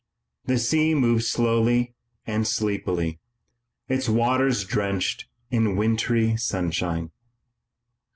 The 0.45 0.57
sea 0.57 0.95
moved 0.95 1.25
slowly 1.25 1.93
and 2.25 2.47
sleepily, 2.47 3.19
its 3.87 4.09
waters 4.09 4.65
drenched 4.65 5.27
in 5.51 5.75
wintry 5.75 6.35
sunshine. 6.37 7.11